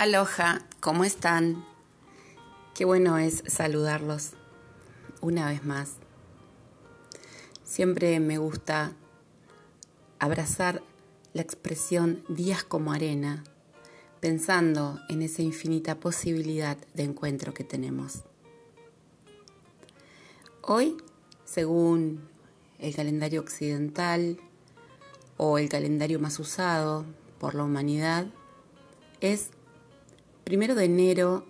Aloha, 0.00 0.66
¿cómo 0.80 1.04
están? 1.04 1.62
Qué 2.74 2.86
bueno 2.86 3.18
es 3.18 3.44
saludarlos 3.46 4.30
una 5.20 5.46
vez 5.46 5.62
más. 5.62 5.96
Siempre 7.64 8.18
me 8.18 8.38
gusta 8.38 8.94
abrazar 10.18 10.82
la 11.34 11.42
expresión 11.42 12.24
días 12.28 12.64
como 12.64 12.94
arena, 12.94 13.44
pensando 14.20 14.98
en 15.10 15.20
esa 15.20 15.42
infinita 15.42 16.00
posibilidad 16.00 16.78
de 16.94 17.02
encuentro 17.02 17.52
que 17.52 17.64
tenemos. 17.64 18.22
Hoy, 20.62 20.96
según 21.44 22.26
el 22.78 22.96
calendario 22.96 23.42
occidental 23.42 24.38
o 25.36 25.58
el 25.58 25.68
calendario 25.68 26.18
más 26.20 26.38
usado 26.38 27.04
por 27.38 27.54
la 27.54 27.64
humanidad, 27.64 28.28
es 29.20 29.50
primero 30.50 30.74
de 30.74 30.86
enero 30.86 31.46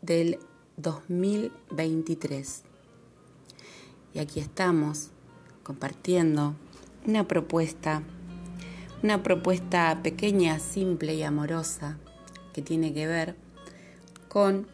del 0.00 0.38
2023. 0.76 2.62
Y 4.12 4.20
aquí 4.20 4.38
estamos 4.38 5.10
compartiendo 5.64 6.54
una 7.04 7.26
propuesta, 7.26 8.04
una 9.02 9.24
propuesta 9.24 10.00
pequeña, 10.04 10.60
simple 10.60 11.16
y 11.16 11.24
amorosa 11.24 11.98
que 12.52 12.62
tiene 12.62 12.94
que 12.94 13.08
ver 13.08 13.34
con 14.28 14.68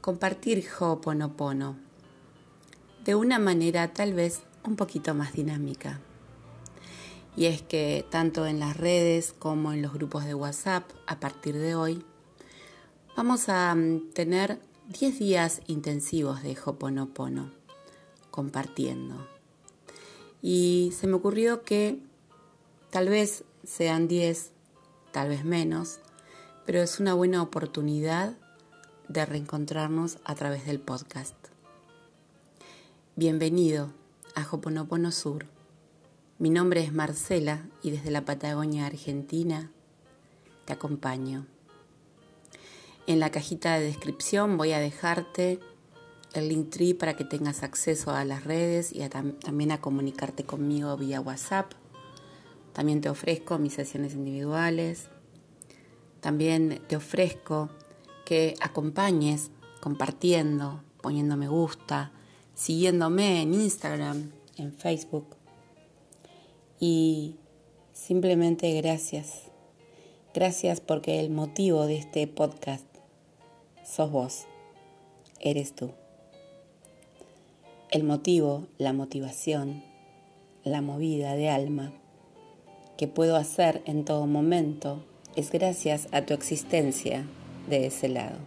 compartir 0.00 0.64
Ho'oponopono 0.78 1.76
de 3.04 3.16
una 3.16 3.40
manera 3.40 3.92
tal 3.92 4.14
vez 4.14 4.44
un 4.64 4.76
poquito 4.76 5.12
más 5.12 5.32
dinámica. 5.32 5.98
Y 7.36 7.46
es 7.46 7.62
que 7.62 8.06
tanto 8.10 8.46
en 8.46 8.60
las 8.60 8.76
redes 8.76 9.34
como 9.36 9.72
en 9.72 9.82
los 9.82 9.92
grupos 9.92 10.24
de 10.24 10.34
WhatsApp, 10.34 10.88
a 11.08 11.18
partir 11.18 11.58
de 11.58 11.74
hoy, 11.74 12.04
vamos 13.16 13.48
a 13.48 13.74
mm, 13.74 14.10
tener 14.12 14.58
10 14.88 15.18
días 15.18 15.62
intensivos 15.66 16.42
de 16.42 16.56
Hoponopono 16.64 17.50
compartiendo. 18.30 19.26
Y 20.42 20.92
se 20.96 21.06
me 21.06 21.14
ocurrió 21.14 21.62
que 21.62 21.98
tal 22.90 23.08
vez 23.08 23.44
sean 23.64 24.08
10, 24.08 24.50
tal 25.12 25.28
vez 25.28 25.44
menos, 25.44 26.00
pero 26.66 26.82
es 26.82 27.00
una 27.00 27.14
buena 27.14 27.42
oportunidad 27.42 28.36
de 29.08 29.24
reencontrarnos 29.24 30.18
a 30.24 30.34
través 30.34 30.66
del 30.66 30.80
podcast. 30.80 31.36
Bienvenido 33.16 33.92
a 34.34 34.46
Hoponopono 34.50 35.12
Sur. 35.12 35.46
Mi 36.38 36.50
nombre 36.50 36.82
es 36.82 36.92
Marcela 36.92 37.64
y 37.82 37.90
desde 37.92 38.10
la 38.10 38.24
Patagonia 38.24 38.86
Argentina 38.86 39.70
te 40.64 40.72
acompaño. 40.72 41.46
En 43.06 43.20
la 43.20 43.30
cajita 43.30 43.78
de 43.78 43.84
descripción 43.84 44.56
voy 44.56 44.72
a 44.72 44.78
dejarte 44.78 45.60
el 46.32 46.48
link 46.48 46.70
tree 46.70 46.94
para 46.94 47.14
que 47.14 47.24
tengas 47.24 47.62
acceso 47.62 48.12
a 48.12 48.24
las 48.24 48.44
redes 48.44 48.92
y 48.92 49.06
también 49.08 49.72
a 49.72 49.80
comunicarte 49.82 50.44
conmigo 50.44 50.96
vía 50.96 51.20
WhatsApp. 51.20 51.72
También 52.72 53.02
te 53.02 53.10
ofrezco 53.10 53.58
mis 53.58 53.74
sesiones 53.74 54.14
individuales. 54.14 55.08
También 56.20 56.80
te 56.88 56.96
ofrezco 56.96 57.68
que 58.24 58.54
acompañes 58.60 59.50
compartiendo, 59.82 60.82
poniendo 61.02 61.36
me 61.36 61.46
gusta, 61.46 62.10
siguiéndome 62.54 63.42
en 63.42 63.52
Instagram, 63.52 64.32
en 64.56 64.72
Facebook. 64.72 65.36
Y 66.80 67.36
simplemente 67.92 68.72
gracias. 68.80 69.42
Gracias 70.32 70.80
porque 70.80 71.20
el 71.20 71.30
motivo 71.30 71.86
de 71.86 71.98
este 71.98 72.26
podcast 72.26 72.93
sos 73.84 74.10
vos, 74.10 74.46
eres 75.40 75.74
tú. 75.74 75.90
El 77.90 78.02
motivo, 78.04 78.66
la 78.78 78.92
motivación, 78.92 79.82
la 80.64 80.80
movida 80.80 81.36
de 81.36 81.50
alma 81.50 81.92
que 82.96 83.06
puedo 83.08 83.36
hacer 83.36 83.82
en 83.86 84.04
todo 84.04 84.26
momento 84.26 85.04
es 85.36 85.50
gracias 85.50 86.08
a 86.12 86.22
tu 86.22 86.34
existencia 86.34 87.26
de 87.68 87.86
ese 87.86 88.08
lado. 88.08 88.38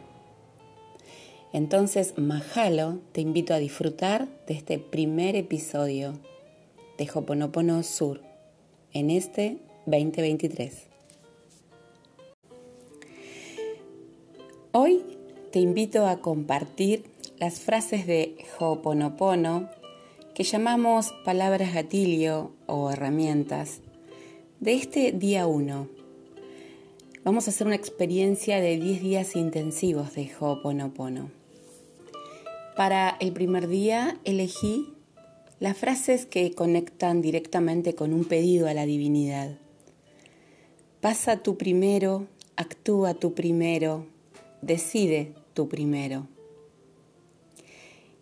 Entonces, 1.53 2.17
Mahalo, 2.17 3.00
te 3.13 3.22
invito 3.22 3.53
a 3.53 3.59
disfrutar 3.59 4.28
de 4.47 4.53
este 4.53 4.79
primer 4.79 5.35
episodio 5.35 6.13
de 6.97 7.09
Hoponopono 7.13 7.84
Sur 7.84 8.22
en 8.94 9.09
este 9.09 9.57
2023. 9.85 10.88
Hoy 14.73 15.03
te 15.52 15.59
invito 15.59 16.06
a 16.06 16.19
compartir 16.19 17.06
las 17.40 17.59
frases 17.59 18.06
de 18.06 18.35
Ho'oponopono 18.59 19.69
que 20.34 20.44
llamamos 20.44 21.13
palabras 21.24 21.74
gatillo 21.74 22.52
o 22.66 22.91
herramientas 22.91 23.81
de 24.59 24.74
este 24.74 25.12
día 25.12 25.47
1. 25.47 25.88
Vamos 27.24 27.47
a 27.47 27.52
hacer 27.52 27.68
una 27.68 27.75
experiencia 27.75 28.59
de 28.59 28.78
10 28.78 29.02
días 29.02 29.35
intensivos 29.35 30.13
de 30.16 30.30
Ho'oponopono. 30.40 31.31
Para 32.75 33.18
el 33.19 33.31
primer 33.31 33.68
día 33.68 34.18
elegí 34.24 34.94
las 35.59 35.78
frases 35.78 36.25
que 36.25 36.52
conectan 36.52 37.22
directamente 37.22 37.96
con 37.96 38.14
un 38.14 38.25
pedido 38.25 38.68
a 38.68 38.74
la 38.74 38.85
divinidad. 38.85 39.58
Pasa 41.02 41.38
tú 41.38 41.58
primero, 41.58 42.28
actúa 42.56 43.14
tú 43.14 43.34
primero, 43.34 44.06
decide 44.67 45.33
tú 45.53 45.69
primero. 45.69 46.28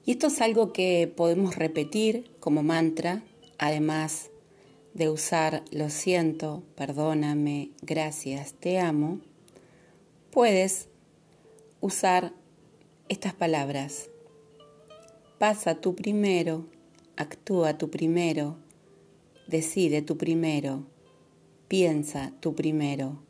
Y 0.06 0.12
esto 0.12 0.28
es 0.28 0.40
algo 0.40 0.72
que 0.72 1.12
podemos 1.14 1.56
repetir 1.56 2.32
como 2.40 2.62
mantra, 2.62 3.24
además 3.58 4.30
de 4.94 5.10
usar 5.10 5.64
lo 5.72 5.90
siento, 5.90 6.64
perdóname, 6.76 7.72
gracias, 7.82 8.54
te 8.54 8.80
amo, 8.80 9.20
puedes 10.32 10.88
usar 11.82 12.34
estas 13.10 13.34
palabras. 13.34 14.10
Pasa 15.40 15.82
tú 15.82 15.96
primero, 15.96 16.68
actúa 17.18 17.80
tú 17.80 17.90
primero, 17.90 18.58
decide 19.48 20.04
tú 20.04 20.18
primero, 20.18 20.86
piensa 21.68 22.32
tú 22.40 22.54
primero, 22.54 23.24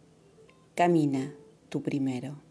camina 0.75 1.33
tú 1.69 1.81
primero. 1.81 2.44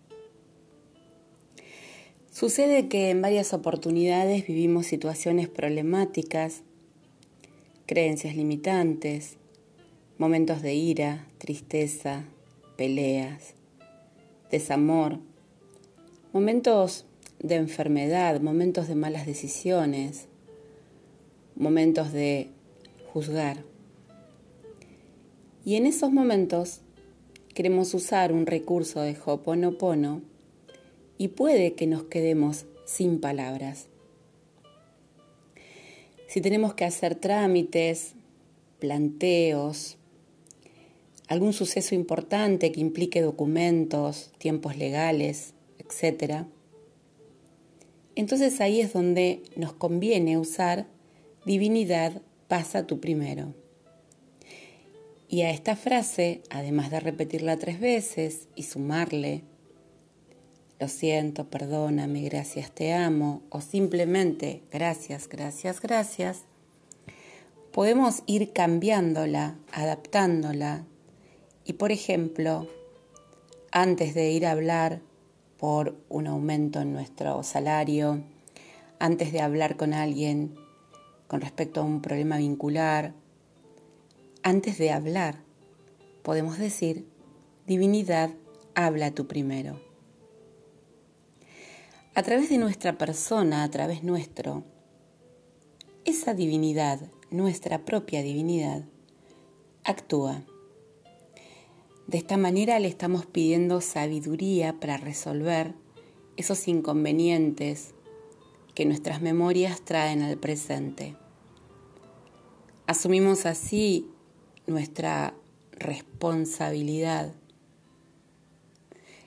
Sucede 2.34 2.88
que 2.88 3.10
en 3.10 3.22
varias 3.22 3.52
oportunidades 3.54 4.44
vivimos 4.44 4.86
situaciones 4.86 5.48
problemáticas, 5.48 6.62
creencias 7.86 8.34
limitantes, 8.34 9.36
momentos 10.18 10.60
de 10.60 10.74
ira, 10.74 11.28
tristeza, 11.38 12.24
peleas, 12.76 13.54
desamor, 14.50 15.20
momentos 16.32 17.06
de 17.38 17.54
enfermedad, 17.54 18.40
momentos 18.40 18.88
de 18.88 18.96
malas 18.96 19.26
decisiones, 19.26 20.26
momentos 21.54 22.12
de 22.12 22.50
juzgar. 23.12 23.62
Y 25.64 25.76
en 25.76 25.86
esos 25.86 26.10
momentos 26.10 26.80
queremos 27.54 27.94
usar 27.94 28.32
un 28.32 28.46
recurso 28.46 29.02
de 29.02 29.16
Hoponopono 29.24 30.33
y 31.18 31.28
puede 31.28 31.74
que 31.74 31.86
nos 31.86 32.04
quedemos 32.04 32.66
sin 32.84 33.20
palabras. 33.20 33.88
Si 36.28 36.40
tenemos 36.40 36.74
que 36.74 36.84
hacer 36.84 37.14
trámites, 37.14 38.14
planteos, 38.80 39.98
algún 41.28 41.52
suceso 41.52 41.94
importante 41.94 42.72
que 42.72 42.80
implique 42.80 43.22
documentos, 43.22 44.32
tiempos 44.38 44.76
legales, 44.76 45.54
etc., 45.78 46.44
entonces 48.16 48.60
ahí 48.60 48.80
es 48.80 48.92
donde 48.92 49.42
nos 49.56 49.72
conviene 49.72 50.38
usar 50.38 50.86
divinidad 51.44 52.22
pasa 52.46 52.86
tú 52.86 53.00
primero. 53.00 53.54
Y 55.28 55.42
a 55.42 55.50
esta 55.50 55.74
frase, 55.74 56.42
además 56.50 56.90
de 56.90 57.00
repetirla 57.00 57.58
tres 57.58 57.80
veces 57.80 58.48
y 58.54 58.64
sumarle 58.64 59.42
lo 60.80 60.88
siento, 60.88 61.48
perdóname, 61.48 62.22
gracias, 62.22 62.70
te 62.70 62.92
amo, 62.92 63.42
o 63.50 63.60
simplemente 63.60 64.62
gracias, 64.72 65.28
gracias, 65.28 65.80
gracias, 65.80 66.44
podemos 67.72 68.22
ir 68.26 68.52
cambiándola, 68.52 69.56
adaptándola. 69.72 70.84
Y 71.64 71.74
por 71.74 71.92
ejemplo, 71.92 72.68
antes 73.72 74.14
de 74.14 74.30
ir 74.30 74.46
a 74.46 74.52
hablar 74.52 75.00
por 75.58 75.96
un 76.08 76.26
aumento 76.26 76.80
en 76.80 76.92
nuestro 76.92 77.42
salario, 77.42 78.22
antes 78.98 79.32
de 79.32 79.40
hablar 79.40 79.76
con 79.76 79.94
alguien 79.94 80.54
con 81.26 81.40
respecto 81.40 81.80
a 81.80 81.84
un 81.84 82.00
problema 82.00 82.36
vincular, 82.36 83.14
antes 84.42 84.78
de 84.78 84.92
hablar, 84.92 85.38
podemos 86.22 86.58
decir, 86.58 87.06
divinidad, 87.66 88.30
habla 88.74 89.10
tú 89.10 89.26
primero. 89.26 89.83
A 92.14 92.22
través 92.22 92.48
de 92.48 92.58
nuestra 92.58 92.96
persona, 92.96 93.64
a 93.64 93.70
través 93.70 94.04
nuestro, 94.04 94.62
esa 96.04 96.32
divinidad, 96.32 97.00
nuestra 97.30 97.84
propia 97.84 98.22
divinidad, 98.22 98.84
actúa. 99.82 100.44
De 102.06 102.18
esta 102.18 102.36
manera 102.36 102.78
le 102.78 102.86
estamos 102.86 103.26
pidiendo 103.26 103.80
sabiduría 103.80 104.78
para 104.78 104.96
resolver 104.96 105.74
esos 106.36 106.68
inconvenientes 106.68 107.94
que 108.74 108.84
nuestras 108.84 109.20
memorias 109.20 109.80
traen 109.80 110.22
al 110.22 110.36
presente. 110.36 111.16
Asumimos 112.86 113.44
así 113.44 114.08
nuestra 114.68 115.34
responsabilidad. 115.72 117.34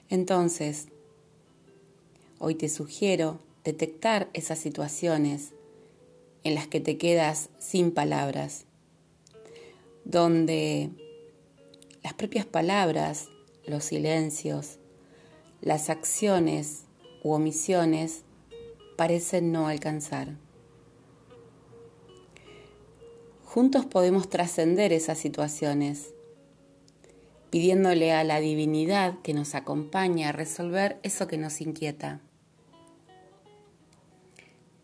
Entonces, 0.09 0.87
Hoy 2.39 2.53
te 2.53 2.69
sugiero 2.69 3.39
detectar 3.63 4.29
esas 4.33 4.59
situaciones 4.59 5.53
en 6.43 6.53
las 6.53 6.67
que 6.67 6.79
te 6.79 6.99
quedas 6.99 7.49
sin 7.57 7.91
palabras, 7.91 8.65
donde 10.05 10.91
las 12.03 12.13
propias 12.13 12.45
palabras, 12.45 13.29
los 13.65 13.85
silencios, 13.85 14.77
las 15.61 15.89
acciones 15.89 16.83
u 17.23 17.31
omisiones 17.31 18.23
parecen 18.97 19.51
no 19.51 19.67
alcanzar. 19.67 20.37
Juntos 23.45 23.87
podemos 23.87 24.29
trascender 24.29 24.93
esas 24.93 25.17
situaciones, 25.17 26.13
pidiéndole 27.49 28.11
a 28.13 28.23
la 28.23 28.39
divinidad 28.39 29.19
que 29.23 29.33
nos 29.33 29.55
acompañe 29.55 30.25
a 30.25 30.31
resolver 30.31 30.99
eso 31.01 31.27
que 31.27 31.39
nos 31.39 31.61
inquieta. 31.61 32.21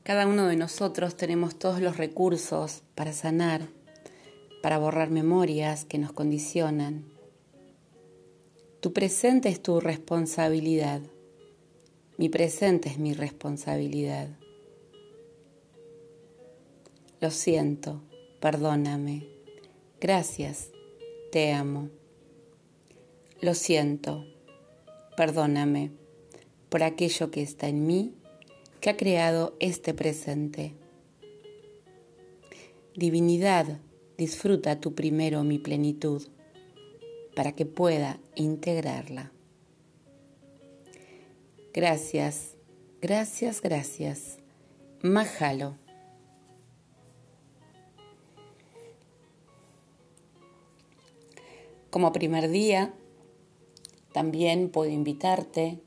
Cada 0.04 0.28
uno 0.28 0.48
de 0.48 0.58
nosotros 0.58 1.16
tenemos 1.16 1.58
todos 1.58 1.80
los 1.80 1.96
recursos 1.96 2.84
para 2.94 3.14
sanar, 3.14 3.70
para 4.62 4.78
borrar 4.78 5.10
memorias 5.10 5.86
que 5.86 5.98
nos 5.98 6.12
condicionan. 6.12 7.06
Tu 8.82 8.92
presente 8.92 9.48
es 9.48 9.64
tu 9.64 9.80
responsabilidad. 9.80 11.02
Mi 12.18 12.28
presente 12.28 12.90
es 12.90 13.00
mi 13.00 13.14
responsabilidad. 13.14 14.28
Lo 17.22 17.32
siento, 17.32 18.02
perdóname. 18.42 19.26
Gracias, 20.02 20.72
te 21.32 21.54
amo. 21.54 21.88
Lo 23.40 23.54
siento, 23.54 24.26
perdóname 25.16 25.92
por 26.68 26.84
aquello 26.84 27.32
que 27.32 27.42
está 27.42 27.70
en 27.70 27.88
mí 27.88 28.16
que 28.84 28.90
ha 28.90 28.98
creado 28.98 29.56
este 29.62 29.94
presente. 29.94 30.74
Divinidad, 32.98 33.80
disfruta 34.18 34.82
tú 34.82 34.94
primero 34.94 35.42
mi 35.46 35.58
plenitud 35.58 36.22
para 37.34 37.54
que 37.54 37.66
pueda 37.66 38.20
integrarla. 38.36 39.32
Gracias, 41.74 42.58
gracias, 43.02 43.62
gracias. 43.62 44.40
Mahalo. 45.02 45.78
Como 51.90 52.12
primer 52.12 52.50
día, 52.50 52.94
también 54.12 54.68
puedo 54.68 54.92
invitarte 54.92 55.80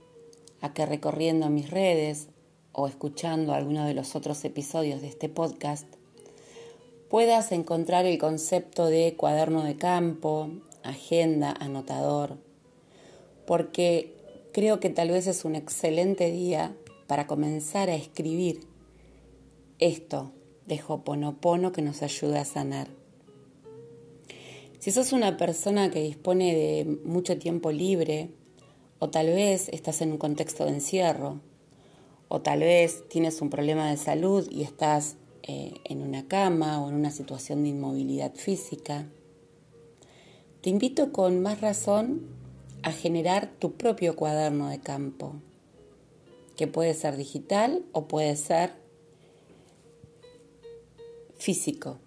a 0.63 0.73
que 0.73 0.87
recorriendo 0.87 1.51
mis 1.51 1.69
redes 1.69 2.31
o 2.79 2.87
escuchando 2.87 3.55
alguno 3.55 3.87
de 3.87 3.95
los 3.95 4.15
otros 4.15 4.45
episodios 4.45 5.01
de 5.01 5.09
este 5.09 5.31
podcast, 5.31 5.87
puedas 7.09 7.51
encontrar 7.51 8.05
el 8.05 8.19
concepto 8.19 8.85
de 8.87 9.15
cuaderno 9.17 9.65
de 9.65 9.77
campo, 9.77 10.51
agenda, 10.83 11.55
anotador, 11.59 12.37
porque 13.47 14.15
creo 14.53 14.79
que 14.79 14.91
tal 14.91 15.09
vez 15.11 15.27
es 15.27 15.47
un 15.47 15.55
excelente 15.57 16.31
día 16.31 16.77
para 17.07 17.27
comenzar 17.27 17.89
a 17.89 17.95
escribir 17.95 18.61
esto 19.79 20.33
de 20.67 20.79
Hoponopono 20.87 21.73
que 21.73 21.81
nos 21.81 22.03
ayuda 22.03 22.43
a 22.43 22.45
sanar. 22.45 22.89
Si 24.81 24.91
sos 24.91 25.15
una 25.15 25.39
persona 25.39 25.91
que 25.91 26.03
dispone 26.03 26.55
de 26.55 26.85
mucho 27.05 27.39
tiempo 27.39 27.73
libre, 27.73 28.29
o 28.99 29.09
tal 29.09 29.29
vez 29.29 29.71
estás 29.71 30.03
en 30.03 30.13
un 30.13 30.19
contexto 30.19 30.67
de 30.67 30.73
encierro, 30.73 31.41
o 32.29 32.41
tal 32.41 32.61
vez 32.61 33.09
tienes 33.09 33.41
un 33.41 33.51
problema 33.51 33.91
de 33.91 33.97
salud 33.97 34.49
y 34.51 34.63
estás 34.63 35.17
eh, 35.43 35.75
en 35.85 36.03
una 36.03 36.27
cama 36.27 36.83
o 36.83 36.89
en 36.89 36.97
una 36.97 37.11
situación 37.11 37.63
de 37.63 37.69
inmovilidad 37.69 38.35
física, 38.35 39.07
te 40.61 40.71
invito 40.71 41.13
con 41.13 41.41
más 41.41 41.61
razón 41.61 42.23
a 42.83 42.91
generar 42.91 43.53
tu 43.59 43.73
propio 43.73 44.17
cuaderno 44.17 44.69
de 44.69 44.81
campo, 44.81 45.35
que 46.57 46.67
puede 46.67 46.95
ser 46.95 47.17
digital 47.17 47.85
o 47.93 48.09
puede 48.09 48.35
ser 48.37 48.73
físico. 51.39 51.99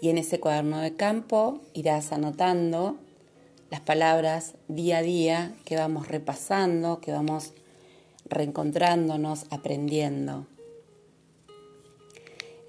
Y 0.00 0.10
en 0.10 0.18
ese 0.18 0.40
cuaderno 0.40 0.80
de 0.80 0.94
campo 0.94 1.60
irás 1.74 2.12
anotando 2.12 2.96
las 3.70 3.80
palabras 3.80 4.54
día 4.68 4.98
a 4.98 5.02
día 5.02 5.56
que 5.64 5.76
vamos 5.76 6.08
repasando, 6.08 7.00
que 7.00 7.12
vamos 7.12 7.52
reencontrándonos, 8.30 9.46
aprendiendo. 9.50 10.46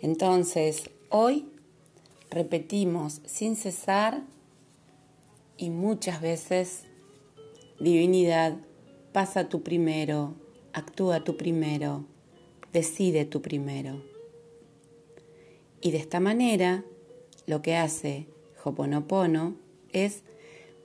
Entonces, 0.01 0.89
hoy 1.09 1.49
repetimos 2.29 3.21
sin 3.25 3.55
cesar 3.55 4.23
y 5.57 5.69
muchas 5.69 6.21
veces, 6.21 6.83
divinidad, 7.79 8.57
pasa 9.11 9.49
tú 9.49 9.61
primero, 9.61 10.35
actúa 10.73 11.23
tú 11.23 11.35
primero, 11.35 12.05
decide 12.71 13.25
tú 13.25 13.41
primero. 13.41 14.01
Y 15.81 15.91
de 15.91 15.97
esta 15.97 16.19
manera, 16.19 16.83
lo 17.45 17.61
que 17.61 17.75
hace 17.75 18.27
Hoponopono 18.63 19.55
es 19.91 20.23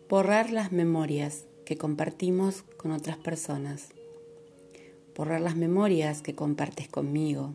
borrar 0.08 0.50
las 0.50 0.72
memorias 0.72 1.46
que 1.64 1.76
compartimos 1.76 2.62
con 2.76 2.92
otras 2.92 3.16
personas 3.16 3.94
borrar 5.16 5.40
las 5.40 5.56
memorias 5.56 6.22
que 6.22 6.34
compartes 6.34 6.88
conmigo, 6.88 7.54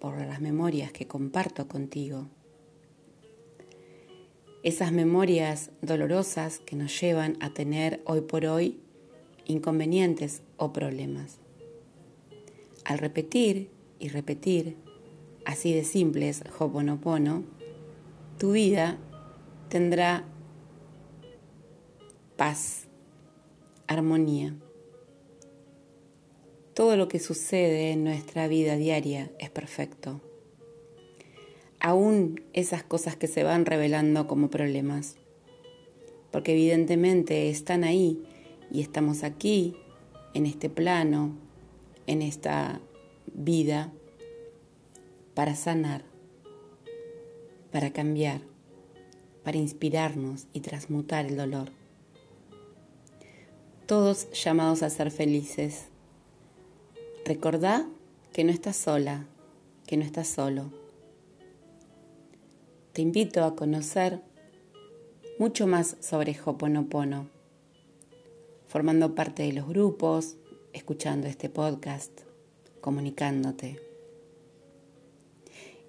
borrar 0.00 0.26
las 0.26 0.40
memorias 0.40 0.92
que 0.92 1.06
comparto 1.06 1.68
contigo. 1.68 2.28
Esas 4.62 4.90
memorias 4.90 5.70
dolorosas 5.80 6.58
que 6.58 6.74
nos 6.74 7.00
llevan 7.00 7.36
a 7.40 7.50
tener 7.50 8.02
hoy 8.04 8.22
por 8.22 8.46
hoy 8.46 8.80
inconvenientes 9.44 10.42
o 10.56 10.72
problemas. 10.72 11.38
Al 12.84 12.98
repetir 12.98 13.70
y 13.98 14.08
repetir, 14.08 14.76
así 15.44 15.72
de 15.72 15.84
simples, 15.84 16.42
Hoponopono, 16.58 17.44
tu 18.38 18.52
vida 18.52 18.98
tendrá 19.68 20.24
paz, 22.36 22.88
armonía. 23.86 24.54
Todo 26.76 26.98
lo 26.98 27.08
que 27.08 27.20
sucede 27.20 27.92
en 27.92 28.04
nuestra 28.04 28.48
vida 28.48 28.76
diaria 28.76 29.30
es 29.38 29.48
perfecto. 29.48 30.20
Aún 31.80 32.42
esas 32.52 32.82
cosas 32.82 33.16
que 33.16 33.28
se 33.28 33.42
van 33.44 33.64
revelando 33.64 34.26
como 34.26 34.50
problemas. 34.50 35.16
Porque 36.30 36.52
evidentemente 36.52 37.48
están 37.48 37.82
ahí 37.82 38.22
y 38.70 38.82
estamos 38.82 39.22
aquí, 39.22 39.74
en 40.34 40.44
este 40.44 40.68
plano, 40.68 41.38
en 42.06 42.20
esta 42.20 42.82
vida, 43.32 43.90
para 45.32 45.54
sanar, 45.54 46.04
para 47.72 47.90
cambiar, 47.90 48.42
para 49.44 49.56
inspirarnos 49.56 50.46
y 50.52 50.60
transmutar 50.60 51.24
el 51.24 51.38
dolor. 51.38 51.70
Todos 53.86 54.30
llamados 54.32 54.82
a 54.82 54.90
ser 54.90 55.10
felices 55.10 55.86
Recordá 57.26 57.84
que 58.32 58.44
no 58.44 58.52
estás 58.52 58.76
sola, 58.76 59.26
que 59.88 59.96
no 59.96 60.04
estás 60.04 60.28
solo. 60.28 60.70
Te 62.92 63.02
invito 63.02 63.42
a 63.42 63.56
conocer 63.56 64.20
mucho 65.36 65.66
más 65.66 65.96
sobre 65.98 66.38
Hoponopono, 66.44 67.28
formando 68.68 69.16
parte 69.16 69.42
de 69.42 69.54
los 69.54 69.66
grupos, 69.66 70.36
escuchando 70.72 71.26
este 71.26 71.48
podcast, 71.48 72.12
comunicándote. 72.80 73.80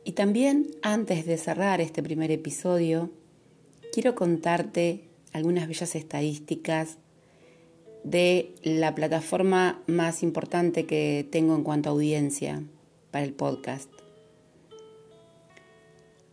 Y 0.04 0.14
también 0.14 0.72
antes 0.82 1.28
de 1.28 1.38
cerrar 1.38 1.82
este 1.82 2.02
primer 2.02 2.32
episodio, 2.32 3.12
quiero 3.94 4.16
contarte 4.16 5.04
algunas 5.34 5.68
bellas 5.68 5.94
estadísticas 5.94 6.98
de 8.04 8.56
la 8.64 8.96
plataforma 8.96 9.82
más 9.88 10.24
importante 10.24 10.86
que 10.86 11.28
tengo 11.32 11.56
en 11.56 11.64
cuanto 11.64 11.90
a 11.90 11.92
audiencia 11.94 12.64
para 13.12 13.26
el 13.26 13.34
podcast. 13.34 13.90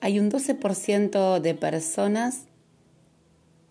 Hay 0.01 0.19
un 0.19 0.31
12% 0.31 1.41
de 1.41 1.55
personas 1.55 2.45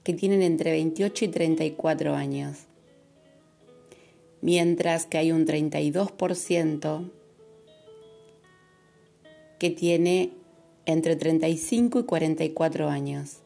que 0.03 0.13
tienen 0.13 0.41
entre 0.41 0.71
28 0.71 1.25
y 1.25 1.27
34 1.27 2.15
años, 2.15 2.57
mientras 4.41 5.05
que 5.05 5.17
hay 5.17 5.31
un 5.31 5.45
32% 5.45 7.11
que 9.59 9.69
tiene 9.69 10.31
entre 10.85 11.15
35 11.15 11.99
y 11.99 12.03
44 12.03 12.89
años 12.89 13.37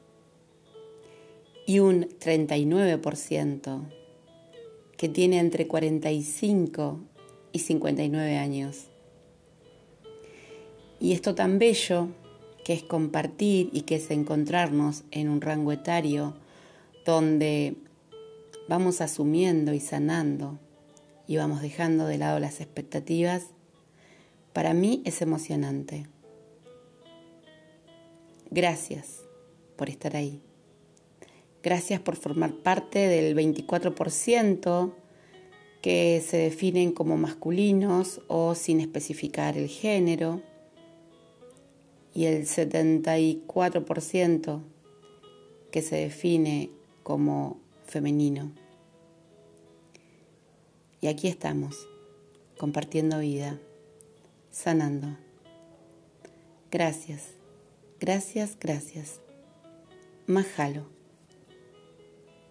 y 1.68 1.80
un 1.80 2.08
39% 2.08 3.97
que 4.98 5.08
tiene 5.08 5.40
entre 5.40 5.68
45 5.68 7.00
y 7.52 7.60
59 7.60 8.38
años. 8.38 8.88
Y 11.00 11.14
esto 11.14 11.36
tan 11.36 11.60
bello 11.60 12.10
que 12.66 12.74
es 12.74 12.84
compartir 12.84 13.70
y 13.72 13.82
que 13.82 13.96
es 13.96 14.12
encontrarnos 14.12 15.04
en 15.12 15.30
un 15.30 15.40
rango 15.40 15.72
etario 15.72 16.34
donde 17.06 17.78
vamos 18.68 19.00
asumiendo 19.00 19.74
y 19.74 19.80
sanando 19.80 20.60
y 21.28 21.38
vamos 21.38 21.62
dejando 21.62 22.06
de 22.08 22.18
lado 22.18 22.40
las 22.40 22.60
expectativas, 22.60 23.48
para 24.54 24.74
mí 24.74 25.02
es 25.06 25.22
emocionante. 25.22 26.08
Gracias 28.50 29.22
por 29.76 29.90
estar 29.90 30.16
ahí. 30.16 30.47
Gracias 31.68 32.00
por 32.00 32.16
formar 32.16 32.54
parte 32.54 33.10
del 33.10 33.36
24% 33.36 34.94
que 35.82 36.24
se 36.26 36.38
definen 36.38 36.94
como 36.94 37.18
masculinos 37.18 38.22
o 38.30 38.56
sin 38.56 38.80
especificar 38.80 39.58
el 39.58 39.68
género 39.68 40.42
y 42.14 42.24
el 42.24 42.46
74% 42.46 44.62
que 45.70 45.82
se 45.82 45.98
define 45.98 46.70
como 47.04 47.60
femenino. 47.86 48.54
Y 51.02 51.08
aquí 51.08 51.28
estamos, 51.28 51.86
compartiendo 52.58 53.20
vida, 53.20 53.60
sanando. 54.52 55.18
Gracias, 56.72 57.32
gracias, 58.00 58.56
gracias. 58.58 59.20
Mahalo. 60.28 60.97